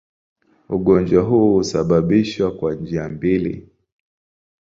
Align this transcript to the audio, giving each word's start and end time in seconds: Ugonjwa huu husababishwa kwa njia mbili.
Ugonjwa 0.69 1.23
huu 1.23 1.55
husababishwa 1.57 2.51
kwa 2.51 2.75
njia 2.75 3.09
mbili. 3.09 3.69